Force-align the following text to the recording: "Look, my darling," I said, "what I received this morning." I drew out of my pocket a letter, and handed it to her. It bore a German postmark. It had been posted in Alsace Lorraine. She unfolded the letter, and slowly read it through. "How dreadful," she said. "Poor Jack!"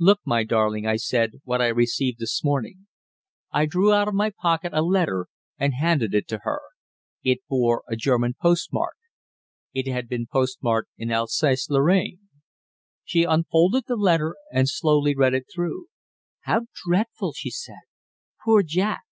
"Look, 0.00 0.18
my 0.24 0.42
darling," 0.42 0.84
I 0.84 0.96
said, 0.96 1.34
"what 1.44 1.62
I 1.62 1.68
received 1.68 2.18
this 2.18 2.42
morning." 2.42 2.88
I 3.52 3.66
drew 3.66 3.92
out 3.92 4.08
of 4.08 4.14
my 4.14 4.30
pocket 4.30 4.72
a 4.74 4.82
letter, 4.82 5.28
and 5.58 5.74
handed 5.74 6.12
it 6.12 6.26
to 6.26 6.38
her. 6.38 6.60
It 7.22 7.42
bore 7.48 7.84
a 7.86 7.94
German 7.94 8.34
postmark. 8.34 8.96
It 9.72 9.86
had 9.88 10.08
been 10.08 10.26
posted 10.26 10.64
in 10.98 11.12
Alsace 11.12 11.70
Lorraine. 11.70 12.28
She 13.04 13.22
unfolded 13.22 13.84
the 13.86 13.94
letter, 13.94 14.34
and 14.52 14.68
slowly 14.68 15.14
read 15.14 15.34
it 15.34 15.46
through. 15.54 15.86
"How 16.40 16.66
dreadful," 16.84 17.32
she 17.34 17.50
said. 17.50 17.82
"Poor 18.44 18.64
Jack!" 18.64 19.04